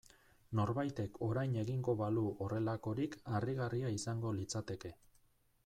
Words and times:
Norbaitek 0.59 1.19
orain 1.27 1.53
egingo 1.63 1.95
balu 1.99 2.23
horrelakorik 2.47 3.15
harrigarria 3.35 3.95
izango 3.99 4.33
litzateke. 4.41 4.95